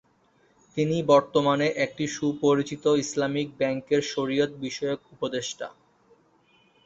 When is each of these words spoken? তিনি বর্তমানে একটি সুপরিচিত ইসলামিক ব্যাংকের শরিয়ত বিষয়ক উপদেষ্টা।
তিনি 0.77 0.97
বর্তমানে 1.03 1.67
একটি 1.85 2.05
সুপরিচিত 2.15 2.83
ইসলামিক 3.03 3.47
ব্যাংকের 3.57 4.01
শরিয়ত 4.13 4.51
বিষয়ক 4.61 4.99
উপদেষ্টা। 5.13 5.67